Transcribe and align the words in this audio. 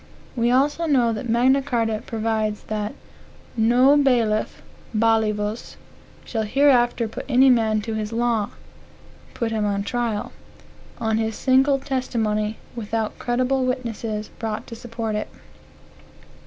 We 0.35 0.49
also 0.49 0.87
know 0.87 1.13
that 1.13 1.29
Magna 1.29 1.61
Carta 1.61 2.01
provides 2.03 2.63
that 2.63 2.95
"No 3.55 3.95
bailiff 3.95 4.63
(balivus) 4.97 5.75
shall 6.25 6.41
hereafter 6.41 7.07
put 7.07 7.23
any 7.29 7.51
man 7.51 7.81
to 7.81 7.93
his 7.93 8.11
law, 8.11 8.49
(put 9.35 9.51
him 9.51 9.63
on 9.63 9.83
trial,) 9.83 10.31
on 10.99 11.19
his 11.19 11.35
single 11.35 11.77
testimony, 11.77 12.57
without 12.75 13.19
credible 13.19 13.63
witnesses 13.63 14.29
brought 14.39 14.65
to 14.65 14.75
support 14.75 15.13
it." 15.13 15.27